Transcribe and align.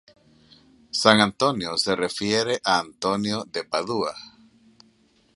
San 0.89 1.19
Antonio 1.21 1.77
se 1.77 1.95
refiere 1.95 2.59
a 2.63 2.79
Antonio 2.79 3.43
de 3.43 3.63
Padua. 3.63 4.15